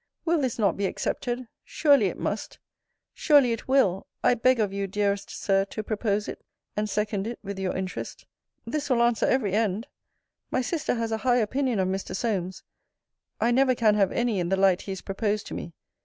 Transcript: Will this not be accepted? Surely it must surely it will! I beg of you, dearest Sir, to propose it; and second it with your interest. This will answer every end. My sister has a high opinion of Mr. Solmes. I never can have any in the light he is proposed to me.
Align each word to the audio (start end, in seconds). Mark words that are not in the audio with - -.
Will 0.25 0.41
this 0.41 0.57
not 0.57 0.77
be 0.77 0.87
accepted? 0.87 1.47
Surely 1.63 2.07
it 2.07 2.17
must 2.17 2.57
surely 3.13 3.51
it 3.51 3.67
will! 3.67 4.07
I 4.23 4.33
beg 4.33 4.59
of 4.59 4.73
you, 4.73 4.87
dearest 4.87 5.29
Sir, 5.29 5.63
to 5.65 5.83
propose 5.83 6.27
it; 6.27 6.43
and 6.75 6.89
second 6.89 7.27
it 7.27 7.37
with 7.43 7.59
your 7.59 7.77
interest. 7.77 8.25
This 8.65 8.89
will 8.89 9.03
answer 9.03 9.27
every 9.27 9.53
end. 9.53 9.85
My 10.49 10.61
sister 10.61 10.95
has 10.95 11.11
a 11.11 11.17
high 11.17 11.37
opinion 11.37 11.77
of 11.77 11.87
Mr. 11.87 12.15
Solmes. 12.15 12.63
I 13.39 13.51
never 13.51 13.75
can 13.75 13.93
have 13.93 14.11
any 14.11 14.39
in 14.39 14.49
the 14.49 14.57
light 14.57 14.81
he 14.81 14.91
is 14.91 15.01
proposed 15.01 15.45
to 15.45 15.53
me. 15.53 15.75